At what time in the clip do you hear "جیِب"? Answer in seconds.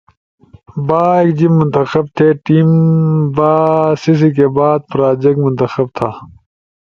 1.37-1.53